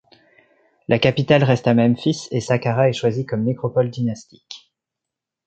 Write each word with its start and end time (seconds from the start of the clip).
La 0.87 0.97
capitale 0.97 1.43
reste 1.43 1.67
à 1.67 1.75
Memphis 1.75 2.27
et 2.31 2.41
Saqqarah 2.41 2.89
est 2.89 2.93
choisi 2.93 3.23
comme 3.23 3.43
nécropole 3.43 3.91
dynastique. 3.91 4.73